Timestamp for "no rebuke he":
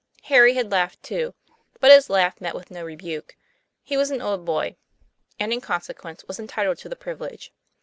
2.71-3.95